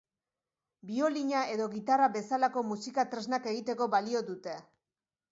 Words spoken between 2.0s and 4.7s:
bezalako musika-tresnak egiteko balio dute.